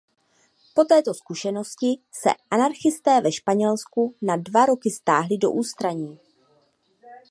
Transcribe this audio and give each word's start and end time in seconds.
Po 0.73 0.83
této 0.85 1.13
zkušenosti 1.13 1.97
se 2.11 2.29
anarchisté 2.51 3.21
ve 3.21 3.31
Španělsku 3.31 4.15
na 4.21 4.35
dva 4.37 4.65
roky 4.65 4.91
stáhli 4.91 5.37
do 5.37 5.51
ústraní. 5.51 6.19